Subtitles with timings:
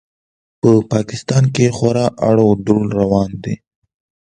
[0.61, 3.55] په پاکستان کې خورا اړ و دوړ روان دی.